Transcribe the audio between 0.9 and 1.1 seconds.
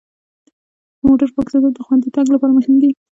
د